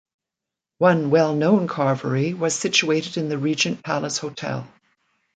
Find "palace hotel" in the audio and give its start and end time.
3.83-4.67